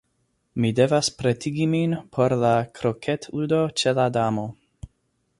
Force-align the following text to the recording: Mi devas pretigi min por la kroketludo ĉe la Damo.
Mi 0.63 0.69
devas 0.77 1.09
pretigi 1.17 1.67
min 1.73 1.93
por 2.17 2.35
la 2.45 2.53
kroketludo 2.79 3.59
ĉe 3.83 3.93
la 4.01 4.07
Damo. 4.17 4.47